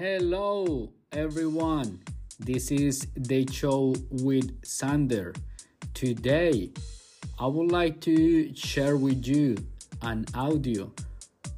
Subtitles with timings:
[0.00, 2.00] Hello, everyone.
[2.38, 5.36] This is the show with Xander.
[5.92, 6.70] Today,
[7.38, 9.58] I would like to share with you
[10.00, 10.90] an audio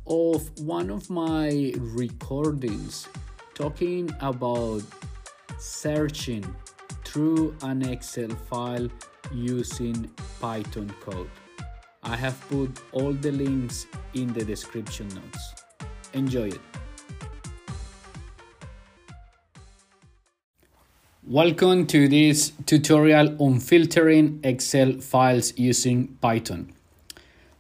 [0.09, 3.07] of one of my recordings
[3.55, 4.83] talking about
[5.61, 6.45] searching
[7.05, 8.89] through an Excel file
[9.33, 11.31] using Python code.
[12.03, 15.55] I have put all the links in the description notes.
[16.13, 16.82] Enjoy it.
[21.33, 26.75] Welcome to this tutorial on filtering Excel files using Python.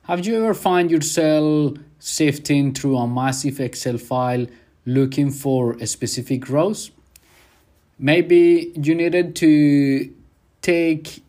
[0.03, 4.47] Have you ever found yourself sifting through a massive Excel file
[4.85, 6.91] looking for a specific rows?
[7.99, 10.15] Maybe you needed to
[10.61, 11.23] take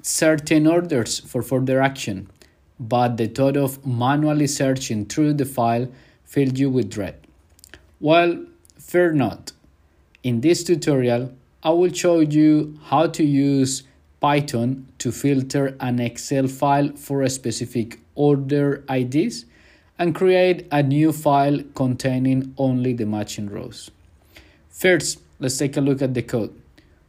[0.00, 2.30] certain orders for further action,
[2.78, 5.86] but the thought of manually searching through the file
[6.24, 7.16] filled you with dread.
[8.00, 8.46] Well,
[8.78, 9.52] fear not.
[10.22, 13.82] In this tutorial, I will show you how to use
[14.18, 19.44] Python to filter an Excel file for a specific order IDs
[19.98, 23.90] and create a new file containing only the matching rows.
[24.70, 26.58] First, let's take a look at the code.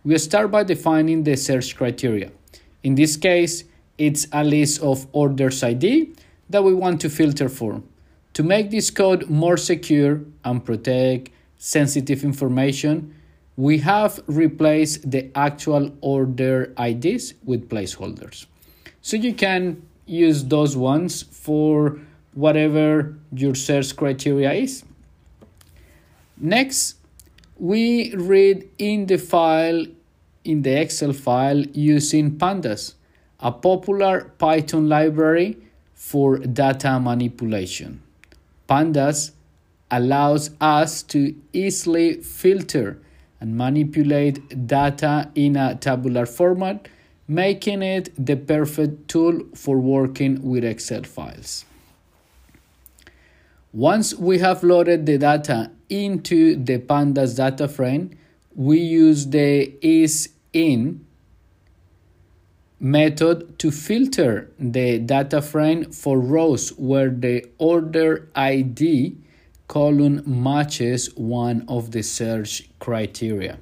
[0.03, 2.31] We start by defining the search criteria.
[2.83, 3.63] In this case,
[3.97, 6.11] it's a list of orders ID
[6.49, 7.81] that we want to filter for.
[8.33, 13.15] To make this code more secure and protect sensitive information,
[13.61, 18.47] we have replaced the actual order IDs with placeholders.
[19.03, 21.99] So you can use those ones for
[22.33, 24.83] whatever your search criteria is.
[26.37, 26.95] Next,
[27.59, 29.85] we read in the file,
[30.43, 32.95] in the Excel file, using Pandas,
[33.39, 35.57] a popular Python library
[35.93, 38.01] for data manipulation.
[38.67, 39.33] Pandas
[39.91, 42.97] allows us to easily filter
[43.41, 46.87] and manipulate data in a tabular format,
[47.27, 51.65] making it the perfect tool for working with Excel files.
[53.73, 58.11] Once we have loaded the data into the pandas data frame,
[58.55, 61.05] we use the is in
[62.79, 69.15] method to filter the data frame for rows where the order ID
[69.71, 73.57] column matches one of the search criteria.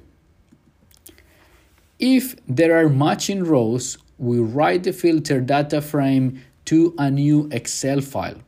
[2.00, 8.00] If there are matching rows, we write the filter data frame to a new Excel
[8.00, 8.40] file.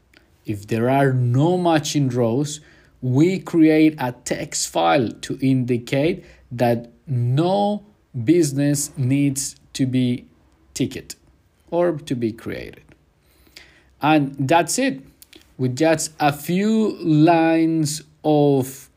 [0.45, 2.61] If there are no matching rows,
[3.01, 7.85] we create a text file to indicate that no
[8.25, 10.27] business needs to be
[10.75, 11.15] ticket
[11.71, 12.83] or to be created.
[14.01, 15.12] And that's it
[15.59, 18.91] with just a few lines of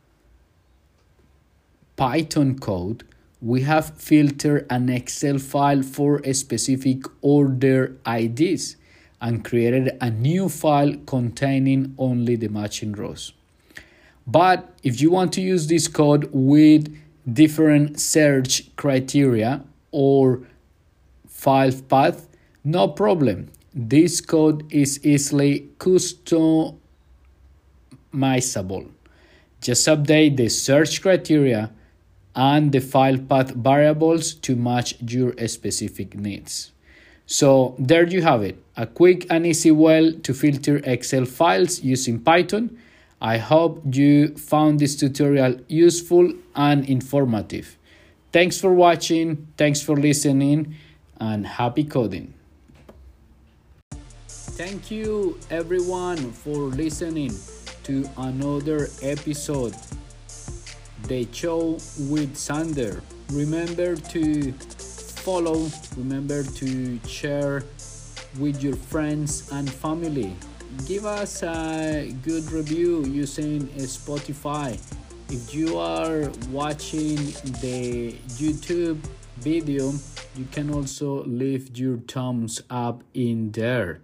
[1.95, 3.03] Python code,
[3.41, 8.75] we have filtered an Excel file for specific order IDs
[9.21, 13.33] and created a new file containing only the matching rows.
[14.27, 16.95] But if you want to use this code with
[17.31, 20.41] different search criteria or
[21.27, 22.27] file path,
[22.63, 26.79] no problem this code is easily customizable.
[29.59, 31.71] Just update the search criteria
[32.35, 36.71] and the file path variables to match your specific needs.
[37.25, 42.19] So there you have it, a quick and easy way to filter Excel files using
[42.19, 42.77] Python.
[43.19, 47.77] I hope you found this tutorial useful and informative.
[48.31, 50.75] Thanks for watching, thanks for listening,
[51.19, 52.35] and happy coding.
[54.55, 57.35] Thank you everyone for listening
[57.83, 59.75] to another episode
[61.09, 61.71] the show
[62.07, 63.01] with Xander.
[63.31, 64.53] Remember to
[65.27, 65.67] follow,
[65.97, 67.65] remember to share
[68.39, 70.33] with your friends and family.
[70.87, 74.79] Give us a good review using Spotify.
[75.27, 77.17] If you are watching
[77.59, 79.03] the YouTube
[79.35, 79.91] video,
[80.37, 83.99] you can also leave your thumbs up in there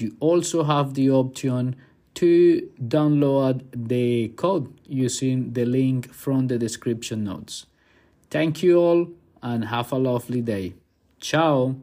[0.00, 1.76] you also have the option
[2.14, 7.66] to download the code using the link from the description notes.
[8.30, 9.08] Thank you all
[9.42, 10.74] and have a lovely day.
[11.20, 11.76] Ciao.